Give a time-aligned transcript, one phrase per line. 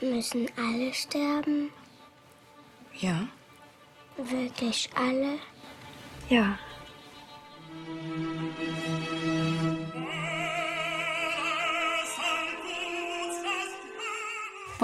[0.00, 1.70] Müssen alle sterben?
[3.00, 3.28] Ja.
[4.16, 5.38] Wirklich alle?
[6.28, 6.58] Ja.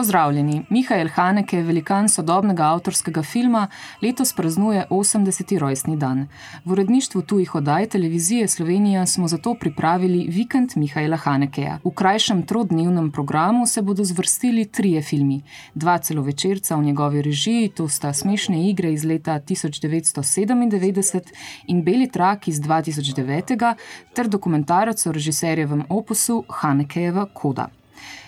[0.01, 3.67] Pozdravljeni, Mihajl Haneke velikan sodobnega avtorskega filma,
[4.01, 5.59] letos praznuje 80.
[5.59, 6.23] rojstni dan.
[6.65, 11.79] V uredništvu tujih oddaj televizije Slovenija smo zato pripravili vikend Mihajla Hanekeja.
[11.85, 15.43] V krajšem trodnevnem programu se bodo zvrstili trije filmi:
[15.75, 21.23] dva celovečerca v njegovi režiji, to sta Smešne igre iz leta 1997
[21.67, 23.75] in Beli trak iz 2009,
[24.15, 27.80] ter dokumentarec o režiserjevem opusu Hanekejeva Koda.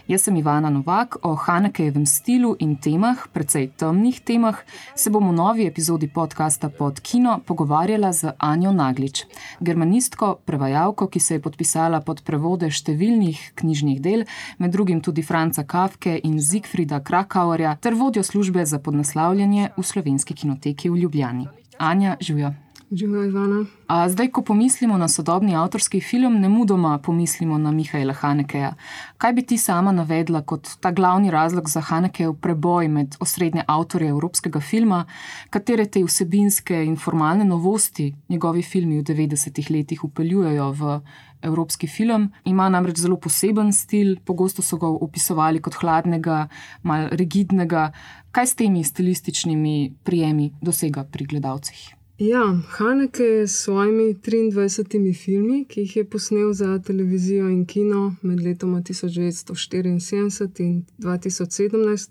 [0.09, 4.59] Jaz sem Ivana Novak, o Hanekejevem stilu in temah, precej temnih temah,
[4.95, 9.23] se bomo v novi epizodi podcasta pod Kino pogovarjala z Anjo Naglič,
[9.61, 14.27] germanistko, prevajalko, ki se je podpisala pod prevode številnih knjižnih del,
[14.59, 20.35] med drugim tudi Franca Kafke in Zigfrida Krakauerja, ter vodjo službe za podnaslavljanje v slovenski
[20.35, 21.49] kinoteki v Ljubljani.
[21.79, 22.51] Anja, živijo.
[22.93, 23.65] Živijo, Ivana.
[23.87, 28.75] A zdaj, ko pomislimo na sodobni avtorski film, ne mudoma pomislimo na Mihajla Hanekeja.
[29.19, 34.09] Kaj bi ti sama navedla kot ta glavni razlog za Hanekejev preboj med osrednje avtorje
[34.09, 35.07] evropskega filma,
[35.51, 41.01] katere te vsebinske in formalne novosti njegovi filmi v 90-ih letih upeljujejo v
[41.43, 42.29] evropski film?
[42.45, 46.49] Ima namreč zelo poseben stil, pogosto so ga opisovali kot hladnega,
[46.83, 47.89] mal rigidnega.
[48.33, 52.02] Kaj s temi stilističnimi prijemi dosega pri gledalcih?
[52.19, 58.15] Ja, Haneke je s svojimi 23 filmi, ki jih je posnel za televizijo in kino
[58.23, 62.11] med letoma 1974 in 2017,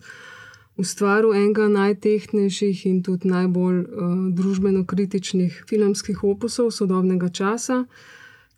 [0.78, 3.86] ustvaril enega najtehnejših in tudi najbolj uh,
[4.34, 7.86] družbeno-kritičnih filmskih opusov sodobnega časa,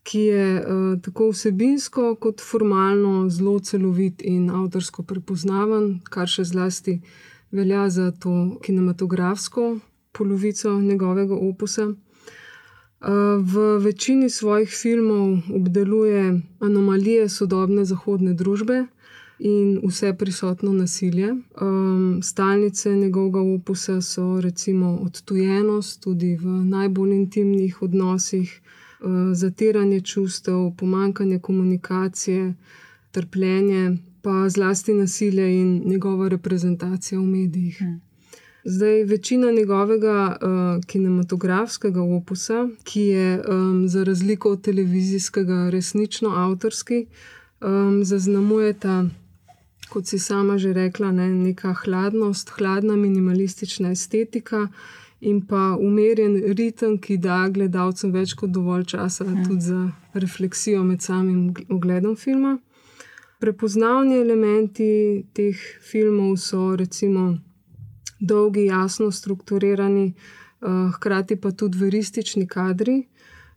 [0.03, 7.01] ki je uh, tako vsebinsko kot formalno zelo celovit in avtorsko prepoznaven, kar še zlasti
[7.51, 9.79] velja za to kinematografsko
[10.13, 11.87] polovico njegovega opusa.
[11.87, 13.09] Uh,
[13.41, 18.85] v večini svojih filmov obdeluje anomalije sodobne zahodne družbe
[19.39, 21.33] in vse prisotno nasilje.
[21.61, 28.61] Um, stalnice njegovega opusa so recimo odtujenost, tudi v najbolj intimnih odnosih,
[29.01, 32.53] uh, zatiranje čustev, pomankanje komunikacije,
[33.11, 37.77] trpljenje, pa zlasti nasilje in njegova reprezentacija v medijih.
[37.79, 38.12] Hmm.
[38.65, 47.05] Zdaj, večina njegovega uh, kinematografskega opusa, ki je um, za razliko od televizijskega resnično avtorski,
[47.61, 49.05] um, zaznamuje ta,
[49.89, 54.67] kot si sama že rekla, ne, neka hladnost, hladna minimalistična estetika
[55.21, 59.43] in pa umirjen ritem, ki da gledalcem več kot dovolj časa ja.
[59.47, 62.57] tudi za refleksijo med samim ogledom filma.
[63.39, 65.59] Prepoznavni elementi teh
[65.91, 67.33] filmov so recimo
[68.25, 70.13] dolgi, jasno strukturirani,
[70.61, 73.03] uh, hkrati pa tudi veristični kadri,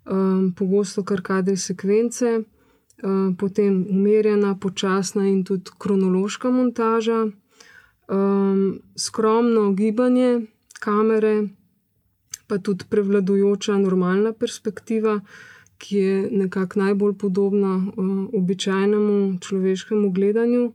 [0.04, 7.26] um, pogosto kar kadri sekvence, uh, potem umirjena, počasna in tudi kronološka montaža,
[8.96, 10.46] skromno gibanje
[10.80, 11.48] kamere,
[12.46, 15.20] pa tudi prevladujoča normalna perspektiva.
[15.78, 20.74] Ki je nekako najbolj podobna uh, običajnemu človeškemu gledanju, uh,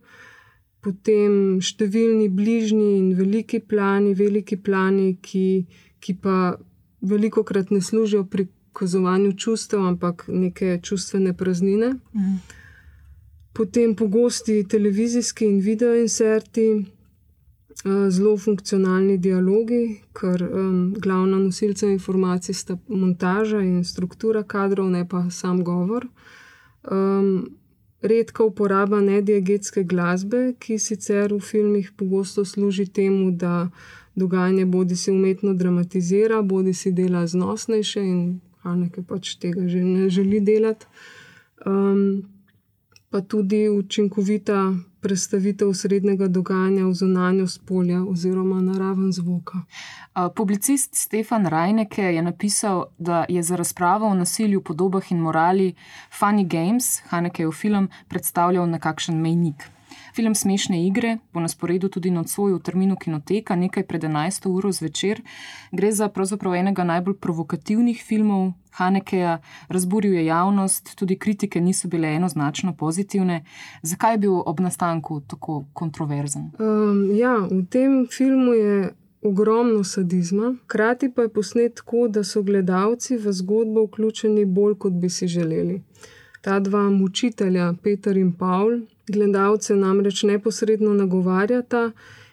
[0.81, 5.65] potem številni bližnji in veliki plani, veliki plani, ki,
[6.01, 6.55] ki pa
[7.01, 11.95] veliko krat ne služijo prikazovanju čustev, ampak neke čustvene praznine.
[12.15, 12.57] Mhm.
[13.53, 22.55] Potem pogosti televizijski in video inserti, eh, zelo funkcionalni dialogi, ker um, glavna nosilca informacij
[22.55, 26.07] sta montaža in struktura kadrov, ne pa sam govor.
[26.91, 27.60] Um,
[28.01, 33.69] redka uporaba nediegetske glasbe, ki sicer v filmih pogosto služi temu, da
[34.15, 40.09] dogajanje bodi se umetno dramatizira, bodi se dela znosnejše in nekaj pač tega že ne
[40.09, 40.85] želi delati.
[41.65, 42.23] Um,
[43.11, 49.57] pa tudi učinkovita predstavitev srednjega dogajanja v zunanjost polja oziroma naraven zvoka.
[50.35, 55.73] Publicist Stefan Rajneke je napisal, da je za razpravo o nasilju, podobah in morali
[56.19, 59.69] Funny Games, Hanekejev film, predstavljal nekakšen mejnik.
[60.15, 64.47] Film Smešne igre bo na sporedu tudi nocoj v terminu Kinoteka, nekaj pred 11.
[64.49, 65.21] uro zvečer.
[65.71, 72.07] Gre za pravzaprav enega najbolj provokativnih filmov Hanekeja, razburil je javnost, tudi kritike niso bile
[72.15, 73.43] enoznačno pozitivne.
[73.81, 76.51] Zakaj je bil ob nastanku tako kontroverzen?
[76.59, 78.95] Um, ja, v tem filmu je.
[79.23, 84.93] Ogromno sadizma, hkrati pa je posnet tako, da so gledalci v zgodbo vključeni bolj, kot
[84.93, 85.75] bi si želeli.
[86.41, 88.79] Ta dva mučitelja, Peter in Paul,
[89.11, 91.91] Gledalce namreč neposredno nagovarjata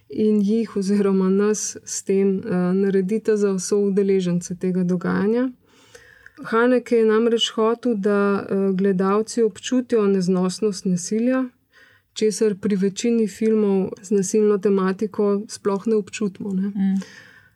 [0.09, 5.51] in jih, oziroma nas, s tem uh, naredita za vse udeležence tega dogajanja.
[6.45, 11.45] Haneke je namreč hotel, da uh, gledalci občutijo neznosnost nasilja,
[12.13, 16.53] česar pri večini filmov z nasilno tematiko sploh ne občutimo.
[16.53, 16.69] Ne?
[16.69, 17.01] Mm.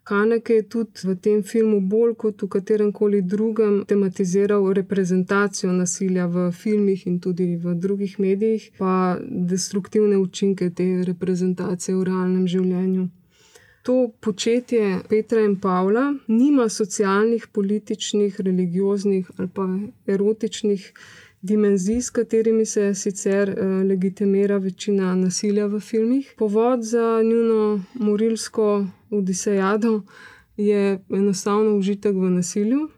[0.04, 6.26] Haneke je tudi v tem filmu bolj kot v katerem koli drugem tematiziral reprezentacijo nasilja
[6.26, 9.18] v filmih in tudi v drugih medijih, pa
[9.54, 13.08] destruktivne učinke te reprezentacije v realnem življenju.
[13.82, 19.66] To početje Petra in Pavla nima socialnih, političnih, religioznih ali pa
[20.06, 20.92] erotičnih
[21.42, 26.34] dimenzij, s katerimi se sicer uh, legitimira večina nasilja v filmih.
[26.38, 30.02] Povod za njuno morilsko odisejado
[30.56, 32.88] je enostavno užitek v nasilju.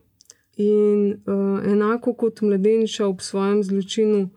[0.57, 4.31] In uh, enako kot mladeniča ob svojem zločinu,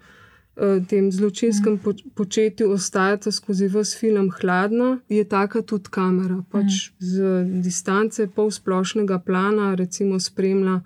[0.55, 2.13] uh, tem zločinskem mm.
[2.15, 6.43] početju, ostajata skozi vse film hladna, je taka tudi kamera.
[6.51, 6.95] Pač mm.
[6.99, 10.81] Z distance pol splošnega plana, recimo, spremlja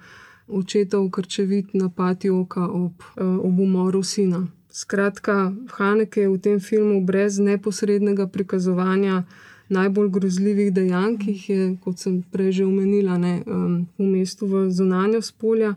[0.52, 4.48] očetov krčevit napad oka ob, eh, ob umoru sina.
[4.72, 9.24] Skratka, Haneke je v tem filmu brez neposrednega prikazovanja
[9.72, 14.48] najbolj grozljivih dejanj, ki jih je, kot sem prej že omenila, ne, um, v mestu
[14.48, 15.74] v zunanjo spolja,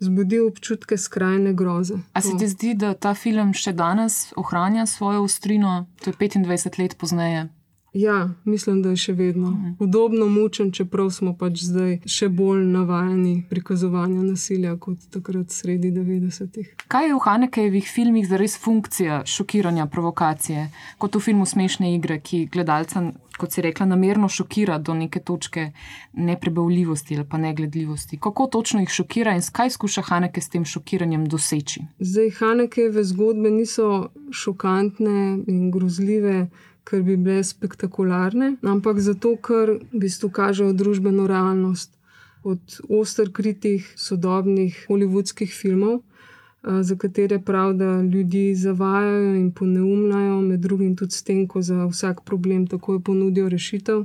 [0.00, 1.98] zbudil občutke skrajne groze.
[2.12, 6.78] A se ti zdi, da ta film še danes ohranja svojo ostrino, to je 25
[6.78, 7.48] let pozneje?
[7.92, 9.72] Ja, mislim, da je še vedno mhm.
[9.78, 16.74] podobno mučen, čeprav smo pač zdaj še bolj navajeni prikazovanja nasilja kot takrat sredi 90-ih.
[16.88, 20.68] Kaj je v Hanekejevih filmih za res funkcija šokiranja, provokacije,
[20.98, 23.06] kot v filmu Smešne igre, ki gledalca,
[23.38, 25.70] kot si rekla, namerno šokira do neke točke
[26.12, 28.20] neprebavljivosti ali pa negledljivosti?
[28.20, 31.86] Kako točno jih šokira in kaj skuša Haneke s tem šokiranjem doseči?
[31.98, 36.48] Zdaj, Hanekejeve zgodbe niso šokantne in grozljive
[36.88, 41.92] ker bi bile spektakularne, ampak zato, ker v bistvu kažejo družbeno realnost
[42.48, 46.00] od ostr kritih sodobnih holivudskih filmov,
[46.62, 51.86] za katere prav, da ljudi zavajajo in poneumljajo, med drugim tudi s tem, ko za
[51.86, 54.04] vsak problem takoj ponudijo rešitev.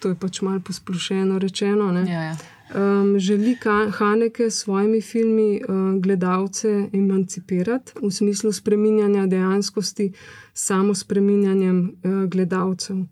[0.00, 1.92] To je pač malo posplošeno rečeno.
[1.92, 2.36] Ja, ja
[2.74, 3.56] um, želi
[3.92, 10.12] Haneke s svojimi filmi uh, gledalce emancipirati v smislu spreminjanja dejanskosti,
[10.54, 12.96] samo spreminjanjem uh, gledalcev.
[12.96, 13.06] Uh,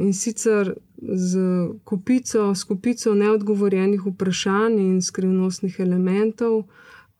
[0.00, 1.38] in sicer z
[1.84, 6.62] kupico, skupico neodgovorjenih vprašanj in skrivnostnih elementov,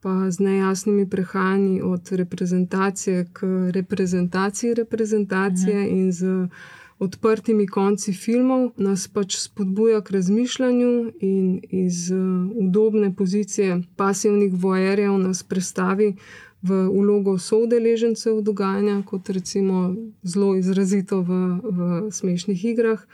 [0.00, 3.40] pa z nejasnimi prehajanji od reprezentacije k
[3.70, 5.96] reprezentaciji reprezentacije mhm.
[5.96, 6.49] in z
[6.98, 12.19] odprtimi konci filmov, nas pač spodbuja k razmišljanju in iz uh,
[12.56, 16.14] udobne pozicije pasivnih vojerjev nas prestavi
[16.62, 23.04] v ulogo soudeležencev dogajanja, kot recimo zelo izrazito v, v smešnih igrah.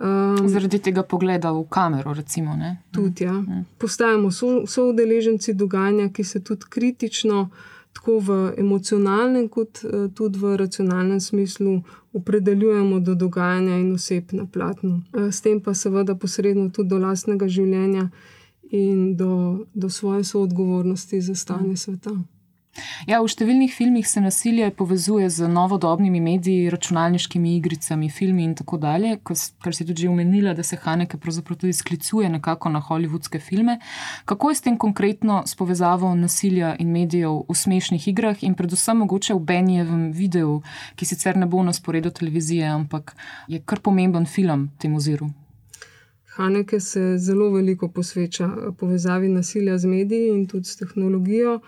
[0.00, 2.56] Um, Zaradi tega pogleda v kamero, recimo.
[2.56, 2.76] Ne?
[2.92, 3.32] Tudi, ja.
[3.32, 3.64] Mm.
[3.78, 4.30] Postajamo
[4.66, 7.48] soudeleženci so dogajanja, ki se tudi kritično
[7.96, 11.80] tako v emocionalnem, kot eh, tudi v racionalnem smislu
[12.12, 15.02] opredeljujemo do dogajanja in oseb na platnu.
[15.14, 18.10] Eh, s tem pa seveda posredno tudi do lastnega življenja
[18.70, 22.12] in do, do svoje soodgovornosti za stanje sveta.
[23.06, 28.78] Ja, v številnih filmih se nasilje povezuje z novodobnimi mediji, računalniškimi igricami, filmi in tako
[28.82, 33.78] dalje, kar si tudi omenila, da se Haneke pravzaprav tudi sklicuje nekako na holivudske filme.
[34.24, 39.02] Kako je s tem konkretno s povezavo nasilja in medijev v smešnih igrah in predvsem
[39.04, 40.60] mogoče v Benjevem videu,
[40.96, 43.16] ki sicer ne bo na sporedu televizije, ampak
[43.48, 45.30] je kar pomemben film tem oziru?
[46.36, 48.48] Haneke se zelo veliko posveča
[48.78, 51.60] povezavi nasilja z mediji in tudi s tehnologijo.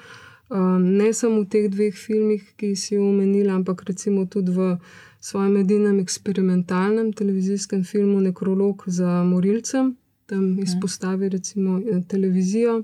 [0.48, 4.78] Um, ne samo v teh dveh filmih, ki si jih omenila, ampak recimo tudi v
[5.20, 10.62] svojem edinem eksperimentalnem televizijskem filmu Nekrolog za morilcem, tam mhm.
[10.62, 12.82] izpostavi recimo eh, televizijo.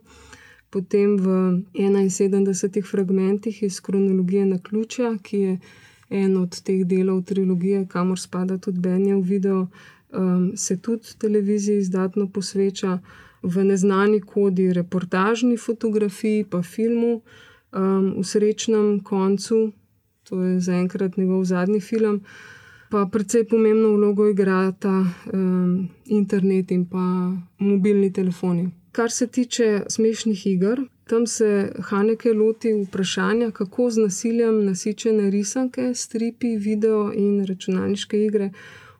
[0.71, 1.27] Potem v
[1.73, 5.59] 71 fragmentih iz kronologije na ključa, ki je
[6.11, 9.69] en od teh delov trilogije, kamor spada tudi Benjav video,
[10.13, 12.99] um, se tudi televiziji izdatno posveča
[13.43, 17.21] v neznani kodi, reportažni fotografiji, pa filmu
[17.75, 19.73] um, v srečnem koncu,
[20.29, 22.21] to je zaenkrat njegov zadnji film,
[22.91, 28.71] pa predvsej pomembno vlogo igrata um, internet in pa mobilni telefoni.
[28.93, 35.95] Kar se tiče smešnih iger, tam se Haneke loti vprašanja, kako z nasiljem nasičene risanke,
[35.95, 38.51] stripi, video in računalniške igre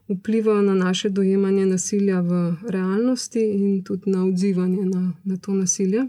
[0.09, 6.05] vplivajo na naše dojemanje nasilja v realnosti in tudi na odzivanje na, na to nasilje.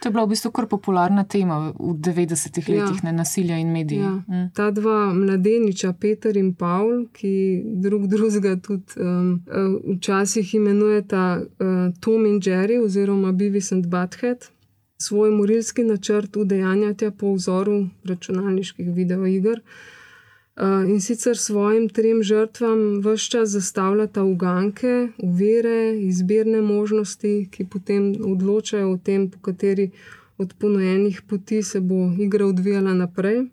[0.00, 2.84] To je bila v bistvu kar popularna tema v 90-ih Ja.
[2.84, 3.98] letih, ne nasilja in mediji.
[3.98, 4.10] Ja.
[4.10, 4.50] Mm.
[4.54, 11.94] Ta dva mladeniča, Peter in Paul, ki drug drugega tudi um, uh, včasih imenujeta uh,
[12.00, 14.48] Tom in Jerry oziroma Beavis and Butthead,
[14.98, 19.58] svoj morilski načrt udejanjata po vzoru računalniških videoiger.
[19.58, 19.97] Uh,
[20.60, 28.92] in sicer svojim trem žrtvam vse čas zastavljata uganke, uvere, izbirne možnosti, ki potem odločajo
[28.92, 29.90] o tem, po kateri
[30.38, 33.44] od ponujenih poti se bo igra odvijala naprej.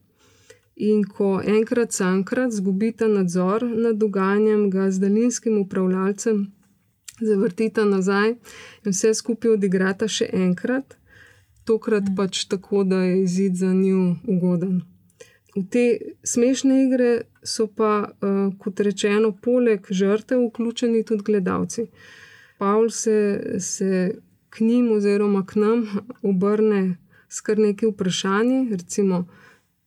[0.75, 6.51] In ko enkrat sankrat zgubita nadzor nad dogajanjem, ga z daljinskim upravljalcem
[7.21, 8.29] zavrtita nazaj
[8.83, 10.97] in vse skupaj odigrata še enkrat,
[11.65, 14.81] tokrat pač tako, da je izid za njo ugoden.
[15.55, 17.11] V te smešne igre
[17.43, 21.87] so pa, uh, kot rečeno, poleg žrtev vključeni tudi gledalci.
[22.59, 23.17] Pavel se,
[23.59, 24.15] se
[24.49, 25.85] k njim oziroma k nam
[26.21, 26.97] obrne
[27.29, 29.25] s kar nekaj vprašanji, recimo,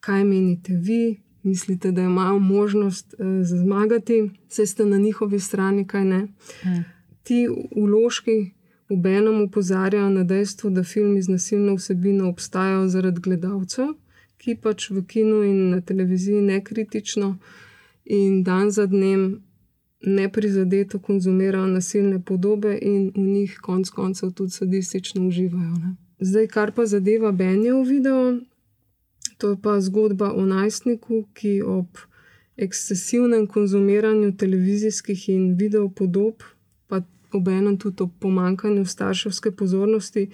[0.01, 6.05] kaj menite vi, mislite, da imajo možnost uh, zmagati, se ste na njihovi strani, kaj
[6.05, 6.23] ne.
[6.65, 6.85] Mm.
[7.23, 7.47] Ti
[7.77, 8.53] vložki
[8.89, 13.93] obenem upozarjajo na dejstvo, da filmi z nasilno vsebino obstajajo zaradi gledalcev,
[14.39, 17.37] ki pač v kinu in na televiziji nekritično
[18.05, 19.43] in dan za dnem
[20.01, 25.75] neprizadeto konzumirajo nasilne podobe in v njih konec koncev tudi sadistično uživajo.
[25.75, 25.97] Ne.
[26.21, 28.39] Zdaj, kar pa zadeva Benjev video,
[29.39, 31.99] to je pa zgodba o najstniku, ki ob
[32.57, 36.43] ekscesivnem konzumiranju televizijskih in videopodob,
[36.87, 37.03] pa
[37.33, 40.29] obenem tudi ob pomankanju starševske pozornosti,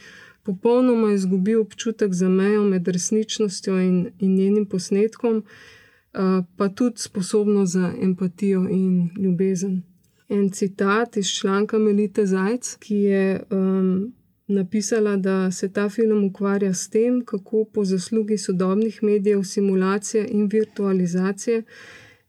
[0.44, 7.72] popolnoma izgubi občutek za mejo med resničnostjo in, in njenim posnetkom, uh, pa tudi sposobnost
[7.72, 9.82] za empatijo in ljubezen.
[10.28, 14.12] En citat iz članka Melite Zajc, ki je um,
[14.46, 20.48] napisala, da se ta film ukvarja s tem, kako po zaslugi sodobnih medijev, simulacije in
[20.52, 21.62] virtualizacije.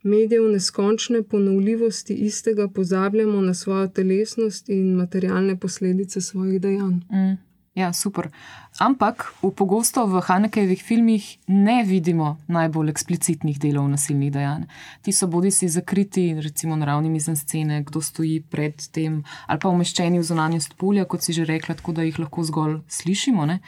[0.03, 6.93] Medijev neskončne ponovljivosti istega pozabljamo na svojo telesnost in materialne posledice svojih dejanj.
[6.93, 7.44] Mm.
[7.75, 8.31] Ja, super.
[8.75, 14.65] Ampak v pogosto v Hanekejevih filmih ne vidimo najbolj eksplicitnih delov nasilnih dejanj.
[14.99, 19.71] Ti so bodi si zakriti, recimo na ravni mizenscene, kdo stoji pred tem, ali pa
[19.71, 23.47] umeščeni v zunanjost polja, kot si že rekla, tako da jih lahko zgolj slišimo.
[23.47, 23.61] Ne?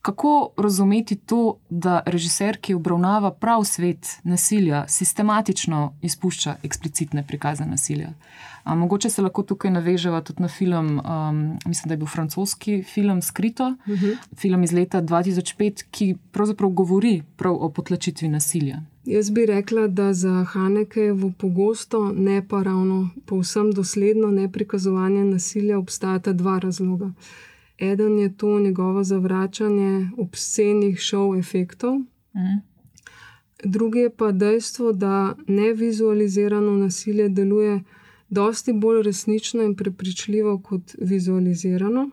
[0.00, 8.16] Kako razumeti to, da režiser, ki obravnava prav svet nasilja, sistematično izpušča eksplicitne prikaze nasilja?
[8.66, 12.82] A, mogoče se lahko tukaj naveževa tudi na film, um, mislim, da je bil francoski
[12.82, 14.16] film Skrito, uh -huh.
[14.46, 18.80] Film iz leta 2005, ki pravzaprav govori prav o potlačitvi nasilja.
[19.04, 26.32] Jaz bi rekla, da za Hanekejevo pogosto, ne pa ravno povsem dosledno neprikazovanje nasilja obstajata
[26.32, 27.12] dva razloga.
[27.78, 31.98] Eden je to njegovo zavračanje obscenih šov efektov,
[32.36, 32.60] Mm.
[33.64, 37.80] drugi je pa dejstvo, da nevizualizirano nasilje deluje
[38.28, 42.10] dosti bolj resnično in prepričljivo kot vizualizirano,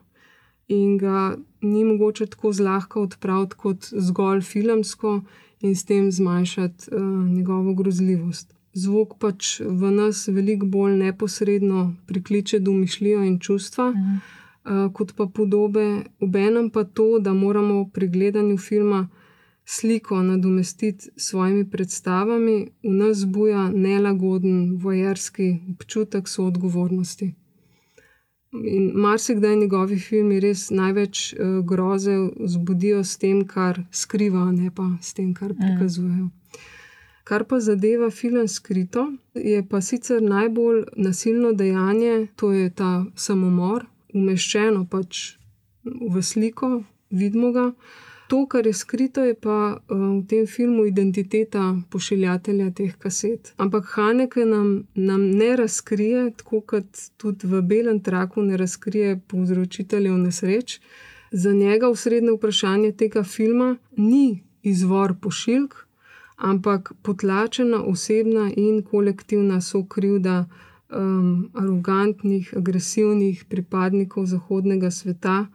[0.67, 5.21] in ga ni mogoče tako zlahka odpraviti kot zgolj filmsko
[5.61, 8.53] in s tem zmanjšati uh, njegovo grozljivost.
[8.73, 14.15] Zvok pač v nas veliko bolj neposredno prikliče domišljijo in čustva, Mhm.
[14.65, 15.85] uh, kot pa podobe,
[16.19, 19.07] obenem pa to, da moramo pri gledanju filma
[19.65, 27.33] sliko nadomestiti s svojimi predstavami, v nas buja nelagoden, vojerski občutek soodgovornosti.
[28.53, 34.91] In marsikdaj njegovi filmi res največ uh, groze vzbudijo s tem, kar skrivajo, ne pa
[35.01, 36.29] s tem, kar prikazujejo.
[37.23, 43.85] Kar pa zadeva film skrito, je pa sicer najbolj nasilno dejanje, to je ta samomor,
[44.13, 45.37] umeščeno pač
[45.83, 47.71] v sliko, vidimo ga.
[48.27, 53.53] To, kar je skrito, je pa uh, v tem filmu identiteta pošiljatelja teh kaset.
[53.57, 60.17] Ampak Haneke nam, nam ne razkrije, tako kot tudi v Belem traku ne razkrije povzročiteljev
[60.17, 60.79] nesreč.
[61.31, 65.73] Za njega osrednje vprašanje tega filma ni izvor pošiljk,
[66.37, 70.45] ampak potlačena osebna in kolektivna sokrivda
[70.89, 75.45] um, arogantnih, agresivnih pripadnikov zahodnega sveta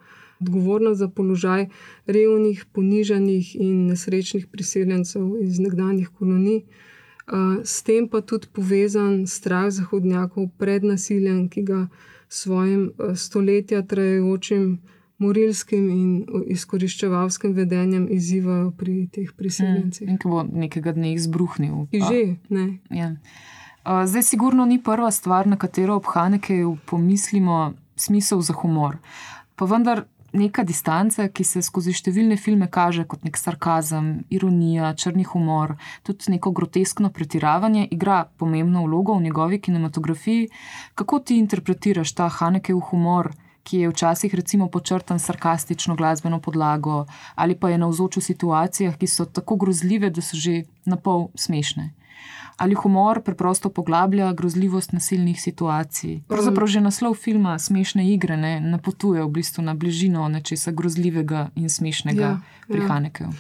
[0.41, 1.67] odgovorna za položaj
[2.07, 6.63] revnih, ponižanih in nesrečnih priseljencev iz nekdanjih kolonij,
[7.65, 11.89] s tem pa tudi povezan strah zahodnjakov pred nasiljem, ki ga
[12.29, 14.79] svojim stoletja trajajočim
[15.19, 16.11] morilskim in
[16.47, 20.09] izkoriščevalskim vedenjem izzivajo pri teh priseljencih.
[20.09, 21.89] In ki bo nekega dne izbruhnil.
[21.91, 22.21] Ki že,
[22.55, 22.67] ne.
[22.95, 23.17] Ja.
[23.85, 28.99] Zdaj, sigurno ni prva stvar, na katero ob Hanekeju pomislimo, smisel za humor.
[29.57, 35.25] Pa vendar neka distanca, ki se skozi številne filme kaže kot nek sarkazem, ironija, črni
[35.29, 40.49] humor, tudi neko groteskno pretiravanje, igra pomembno vlogo v njegovi kinematografiji.
[40.95, 43.33] Kako ti interpretiraš ta Hanekev humor?
[43.69, 47.03] Ki je včasih recimo počrtan sarkastično glasbeno podlago,
[47.35, 51.29] ali pa je navzoč v situacijah, ki so tako grozljive, da so že na pol
[51.37, 51.91] smešne
[52.59, 56.21] ali humor preprosto poglablja grozljivost nasilnih situacij.
[56.29, 61.71] Pravzaprav že naslov filma Smešne igre ne, napotuje v bistvu na bližino nečesa grozljivega in
[61.71, 62.89] smešnega ja, pri ja.
[62.89, 63.31] Hanekeju.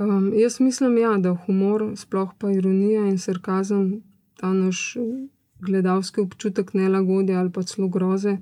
[0.00, 4.02] Um, jaz mislim, ja, da humor, sploh pa ironija in sarkazem,
[4.38, 4.96] ta naš
[5.60, 8.38] gledalski občutek nelagodja ali pa celo groze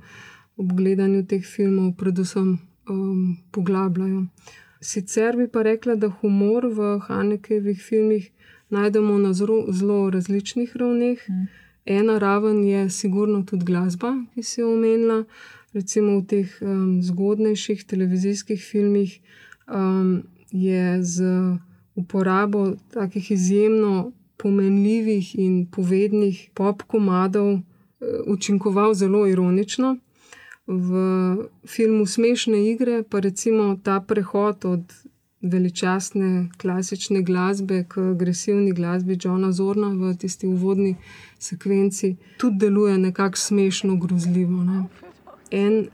[0.56, 4.26] ob gledanju teh filmov, predvsem um, poglabljajo.
[4.80, 8.30] Sicer bi pa rekla, da humor v Hanekevih filmih
[8.70, 11.18] najdemo na zelo, zelo različnih ravneh.
[11.28, 11.46] Mm.
[11.86, 15.24] Ena raven je sigurno tudi glasba, ki si jo omenila,
[15.72, 19.20] recimo v teh um, zgodnejših televizijskih filmih
[19.68, 21.22] um, je z
[21.94, 27.60] uporabo takih izjemno pomenljivih in povednih pop komadov uh,
[28.26, 29.96] učinkoval zelo ironično.
[30.66, 30.90] V
[31.66, 34.82] filmu Smešne igre pa recimo ta prehod od
[35.50, 40.96] veličastne klasične glasbe k agresivni glasbi Johna Zorna v tisti uvodni
[41.38, 44.62] sekvenci, tudi deluje nekako smešno, grozljivo.
[44.64, 44.84] Ne.
[45.50, 45.86] En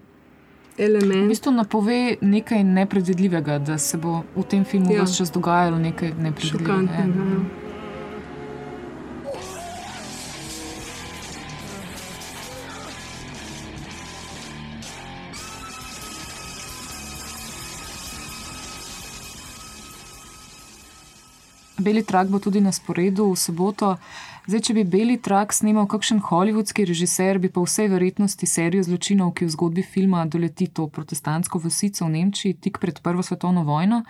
[0.79, 1.25] element.
[1.25, 5.03] V bistvu napove nekaj nepredvidljivega, da se bo v tem filmu ja.
[5.03, 6.73] vse čas dogajalo nekaj nepredvidljivega.
[6.99, 7.62] Ja.
[21.83, 23.97] Beli trak bo tudi na sporedu v soboto.
[24.43, 29.37] Zdaj, če bi Beli trak snimal kakšen holivudski režiser, bi pa vsej verjetnosti serijo zločinov,
[29.39, 34.03] ki v zgodbi filma doleti to protestantsko vasico v Nemčiji tik pred Prvo svetovno vojno,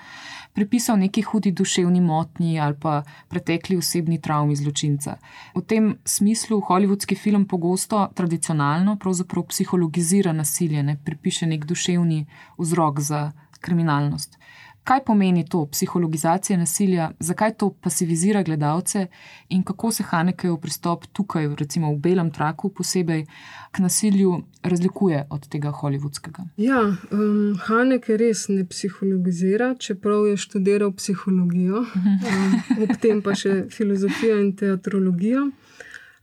[0.56, 5.18] pripisal neki hudi duševni motnji ali pa pretekli osebni travmi zločinca.
[5.52, 12.24] V tem smislu holivudski film pogosto tradicionalno pravzaprav psihologizira nasilje, ne pripiše nek duševni
[12.56, 14.38] vzrok za kriminalnost.
[14.84, 19.06] Kaj pomeni to psihologizacija nasilja, zakaj to pasivizira gledalce
[19.48, 23.26] in kako se Hanekev pristop tukaj, recimo v Belem traku, posebej
[23.72, 26.44] k nasilju, razlikuje od tega holivudskega?
[26.56, 33.68] Ja, um, Haneke res ne psihologizira, čeprav je študiral psihologijo, um, ob tem pa še
[33.70, 35.46] filozofijo in teatrologijo.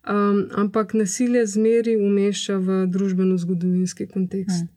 [0.10, 4.68] Um, ampak nasilje zmeri umešča v družbeno-zgodovinski kontekst.
[4.68, 4.76] Hmm.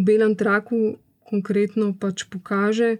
[0.00, 2.96] V Belem traku konkretno pač pokaže,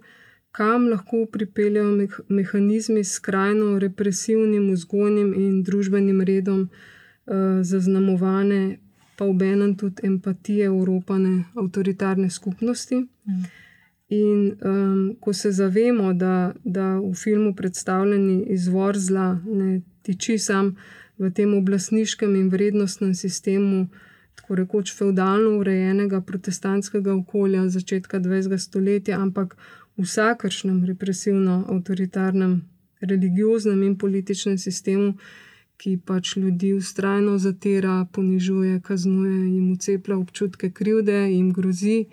[0.55, 8.77] kam lahko pripeljejo mehanizmi s skrajno represivnim vzgojnim in družbenim redom, uh, zaznamovane
[9.17, 12.95] pa v enem tudi empatije Evropane avtoritarne skupnosti.
[12.95, 13.43] Mm.
[14.09, 20.75] In um, ko se zavemo, da, da v filmu predstavljeni izvor zla ne tiči sam
[21.17, 23.87] v tem oblastniškem in vrednostnem sistemu,
[24.45, 28.57] tako rekoč feudalno urejenega protestantskega okolja začetka 20.
[28.57, 29.57] stoletja, ampak
[29.97, 32.61] v vsakršnem represivno-avtoritarnem,
[33.01, 35.15] religioznem in političnem sistemu,
[35.81, 42.05] ki pač ljudi ustrajno zatira, ponižuje, kaznuje, jim uceplja občutke krivde, jim grozi,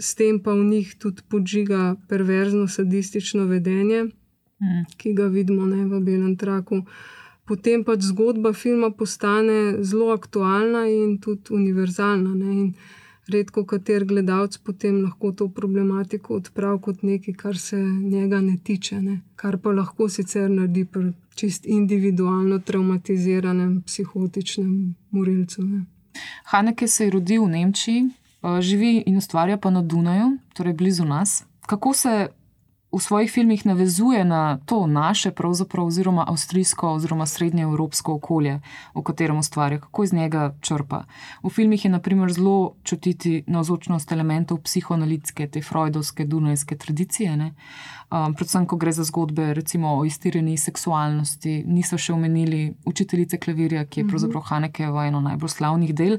[0.00, 4.84] s tem pa v njih tudi podžiga perverzno sadistično vedenje, mm.
[4.96, 6.86] ki ga vidimo ne, v belem traku
[7.48, 12.34] potem pač zgodba filma postane zelo aktualna in tudi univerzalna.
[12.34, 12.52] Ne?
[12.52, 12.74] In
[13.28, 19.00] redko kater gledalec potem lahko to problematiko odpravi kot nekaj, kar se njega ne tiče,
[19.02, 19.20] ne?
[19.36, 25.62] kar pa lahko sicer naredi pri čist individualno traumatiziranem psihotičnem morilcu.
[25.62, 25.84] Ne?
[26.52, 31.04] Haneke se je rodil v Nemčiji, eh, živi in ustvarja pa na Dunaju, torej blizu
[31.04, 31.44] nas.
[31.66, 32.28] Kako se
[32.92, 35.32] v svojih filmih navezuje na to naše,
[35.78, 38.60] oziroma avstrijsko, oziroma srednjeevropsko okolje,
[38.94, 41.04] v katerem ustvarja, kako iz njega črpa.
[41.42, 47.32] V filmih je naprimer zelo čutiti navzočnost elementov psihoanalitske, te freudovske, dunajske tradicije.
[48.10, 53.84] Um, predvsem, ko gre za zgodbe recimo, o iztirjeni seksualnosti, niso še omenili učiteljice klavirja,
[53.84, 54.10] ki je mhm.
[54.10, 56.18] pravzaprav Hanekeva eno najbolj slavnih del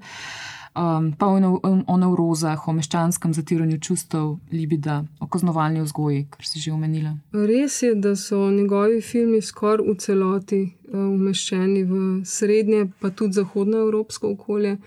[0.75, 6.61] um, pa o, o nevrozah, o meščanskem zatiranju čustev, libida, o kaznovalni vzgoji, kar si
[6.63, 7.15] že omenila.
[7.33, 13.39] Res je, da so njegovi filmi skoraj v celoti uh, umeščeni v srednje, pa tudi
[13.39, 14.77] zahodnoevropsko okolje.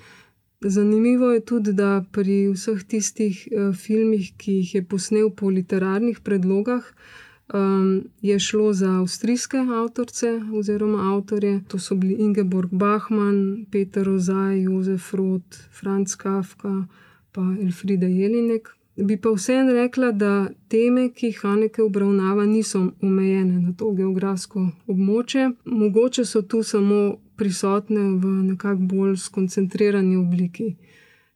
[0.62, 6.22] Zanimivo je tudi, da pri vseh tistih uh, filmih, ki jih je posnel po literarnih
[6.22, 6.86] predlogah,
[7.54, 11.60] um, je šlo za avstrijske avtorice oziroma avtorje.
[11.68, 16.86] To so bili Ingeborg Bachmann, Peter Ozaj, Jozef Roth, Franz Kafka,
[17.32, 23.60] pa Elfrida Jelinek, Bi pa vseeno rekla, da teme, ki jih Haneke obravnava, niso omejene
[23.60, 25.50] na to geografsko območje.
[25.64, 26.98] Mogoče so tu samo
[27.36, 30.74] prisotne v nekako bolj skoncentrirani obliki.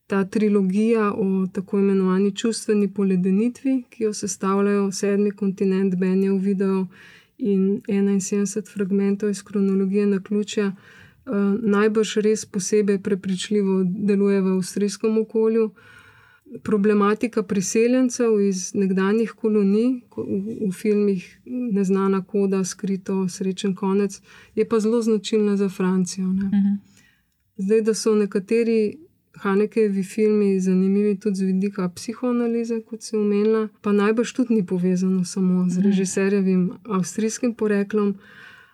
[0.06, 6.86] Ta trilogija o tako imenovani čustveni poledenitvi, ki jo sestavljajo sedmi kontinent, Benjev video
[7.38, 10.72] in 71 fragmentov iz kronologije na ključja,
[11.62, 15.70] najbrž res posebej prepričljivo deluje v avstrijskem okolju
[16.62, 24.20] problematika priseljencev iz nekdanjih kolonij, v, v filmih Neznana koda, skrito, srečen konec,
[24.54, 26.26] je pa zelo značilna za Francijo.
[26.26, 26.46] Uh mhm.
[26.46, 26.76] -huh.
[27.56, 28.98] Zdaj, da so nekateri
[29.36, 35.24] Hanekevi filmi zanimivi tudi z vidika psihoanalize, kot se omenila, pa najbrž tudi ni povezano
[35.24, 38.14] samo z režiserjevim avstrijskim poreklom,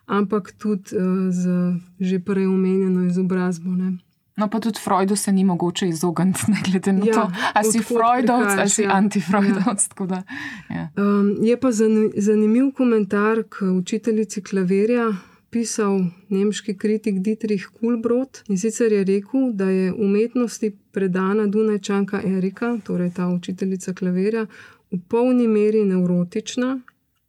[0.06, 3.70] ampak tudi uh, z že prej omenjeno izobrazbo.
[3.70, 3.98] Ne.
[4.36, 7.82] No, pa tudi Freudu se ni mogoče izogniti, ne glede na ja, to, ali si
[7.82, 8.90] Freudovc ali si ja.
[8.92, 9.88] antifreudovc.
[10.10, 10.22] Ja.
[10.70, 10.88] Ja.
[10.96, 11.68] Um, je pa
[12.16, 15.12] zanimiv komentar k učiteljici klavirja.
[15.52, 15.98] Pisal
[16.32, 23.10] nemški kritik Dietrich Kulbrod in sicer je rekel, da je umetnosti predana Dunajčanka Erika, torej
[23.16, 24.46] ta učiteljica klavirja,
[24.90, 26.80] v polni meri nevrotična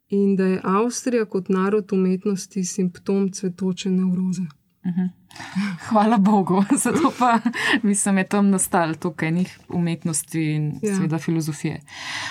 [0.08, 4.48] in da je Avstrija kot narod umetnosti simptom cvetoče nevroze.
[4.86, 5.06] Mhm.
[5.88, 7.38] Hvala Bogu, zato pa
[7.82, 10.94] mislim, da je tam nastal tukaj njih umetnosti in ja.
[10.94, 11.80] seveda filozofije.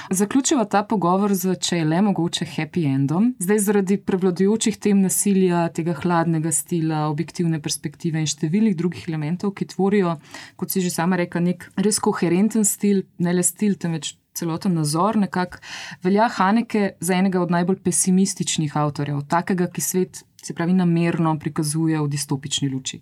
[0.09, 3.33] Zaključiva ta pogovor z, če je le mogoče, happy endom.
[3.39, 9.71] Zdaj, zaradi prevladujočih tem nasilja, tega hladnega stila, objektivne perspektive in številnih drugih elementov, ki
[9.73, 10.17] tvorijo,
[10.55, 14.17] kot si že sama rekla, nek res koherenten stil, ne le stil, temveč.
[14.33, 15.59] Celoten nazor nekako
[16.01, 22.01] velja Haneke za enega od najbolj pesimističnih avtorjev, takega, ki svet se pravi, namerno prikazuje
[22.01, 22.99] v distopični luči.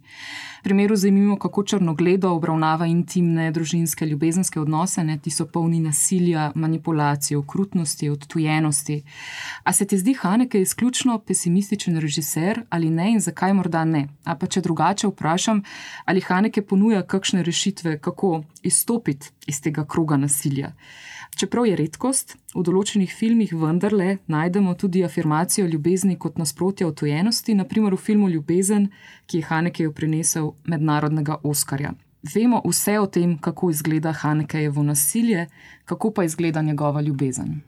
[0.60, 6.51] V primeru zanimivo, kako črnogledo obravnava intimne, družinske, ljubezenske odnose, ne, ti so polni nasilja,
[6.56, 9.01] manipulacije, okrutnosti, odtujenosti.
[9.63, 14.08] A se ti zdi Haneke izključno pesimističen režiser ali ne in zakaj morda ne?
[14.23, 15.63] A pa če drugače vprašam,
[16.06, 20.73] ali Haneke ponuja kakšne rešitve, kako izstopiti iz tega kroga nasilja?
[21.38, 27.96] Čeprav je redkost, v določenih filmih vendarle najdemo tudi afirmacijo ljubezni kot nasprotja odtojenosti, naprimer
[27.96, 28.89] v filmu Ljubezen,
[29.26, 31.96] ki je Hanekeju prinesel mednarodnega Oskarja.
[32.36, 35.48] Vemo vse o tem, kako izgleda Hanekejevo nasilje,
[35.86, 37.62] kako pa izgleda njegova ljubezen.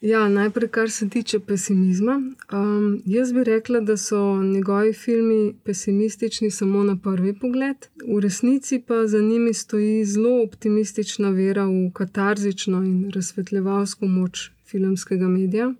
[0.00, 2.22] Ja, najprej, kar se tiče pesimizma.
[2.52, 7.76] Um, jaz bi rekla, da so njegovi filmi pesimistični samo na prvi pogled,
[8.16, 15.28] v resnici pa za njimi stoji zelo optimistična vera v katarzično in razsvetljevalsko moč filmskega
[15.28, 15.72] medija.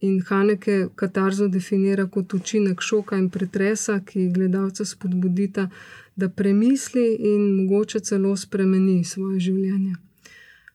[0.00, 5.68] In Haneke katarzo definira kot učinek šoka in pretresa, ki gledalca spodbudita,
[6.16, 9.94] da premisli in mogoče celo spremeni svoje življenje.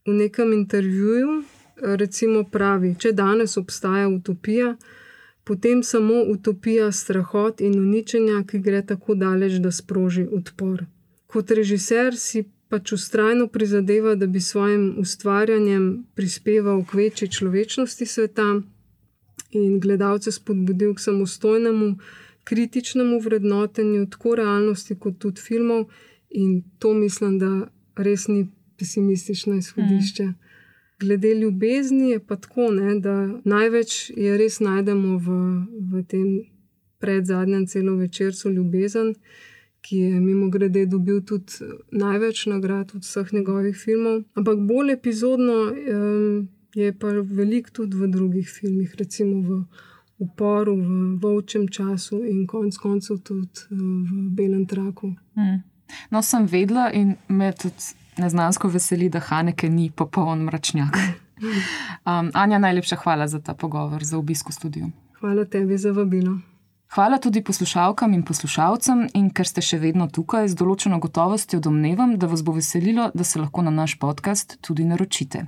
[0.06, 1.44] V nekem intervjuju
[1.82, 4.76] recimo pravi, če danes obstaja utopija,
[5.44, 10.86] potem samo utopija strahot in uničenja, ki gre tako daleč, da sproži odpor.
[11.28, 18.48] Kot režiser si pač ustrajno prizadeva, da bi svojim ustvarjanjem prispeval k večji človečnosti sveta
[19.52, 21.98] in gledalce spodbudil k samostojnemu,
[22.44, 25.86] kritičnemu vrednotenju tako realnosti kot tudi filmov,
[26.30, 27.52] in to mislim, da
[27.96, 30.24] res ni pesimistično izhodišče.
[30.24, 30.43] Mm.
[31.04, 35.38] Glede ljubezni je pa tako, ne, da največ je res najdemo v,
[35.92, 36.28] v tem
[37.04, 39.14] predzadnjem celo večercu ljubezen,
[39.84, 44.22] ki je mimo grede dobil tudi največ nagrad od vseh njegovih filmov.
[44.34, 49.64] Ampak bolj epizodno um, je pa veliko tudi v drugih filmih, recimo v
[50.24, 55.16] Uporu, v Vovčem času in konec koncev tudi v Belem traku.
[55.36, 55.60] Hmm.
[56.12, 60.98] No, sem vedela in me tudi neznansko veseli, da Haneke ni popoln mračnjak.
[61.44, 64.86] Um, Anja, najlepša hvala za ta pogovor, za obisk v studiu.
[65.20, 66.38] Hvala tebi za vabilo.
[66.94, 72.12] Hvala tudi poslušalkam in poslušalcem, in ker ste še vedno tukaj, z določeno gotovostjo domnevam,
[72.22, 75.42] da vas bo veselilo, da se lahko na naš podcast tudi naročite.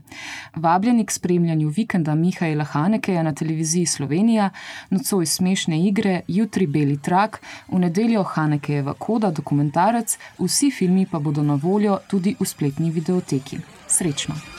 [0.58, 4.50] Vabljeni k spremljanju vikenda Mihajla Hanekeja na televiziji Slovenija,
[4.90, 7.38] nocoj smešne igre, jutri Beli trak,
[7.70, 13.62] v nedeljo Hanekejeva koda, dokumentarec, vsi filmi pa bodo na voljo tudi v spletni videoteki.
[13.86, 14.55] Srečno!